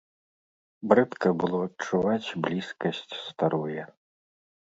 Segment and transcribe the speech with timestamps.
[0.93, 3.83] Брыдка было адчуваць блізкасць старое.